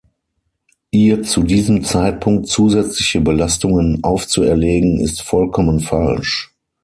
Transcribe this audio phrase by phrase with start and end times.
[0.89, 6.51] Ihr zu diesem Zeitpunkt zusätzliche Belastungen aufzuerlegen, ist vollkommen falsch.